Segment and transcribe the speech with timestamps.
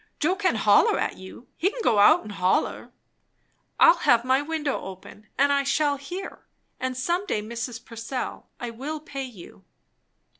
[0.19, 1.47] "Joe can holler at you.
[1.57, 2.91] He can go out and holler."
[3.79, 6.47] "I'll have my window open, and I shall hear.
[6.79, 7.85] And some day, Mrs.
[7.85, 9.63] Purcell, I will pay you."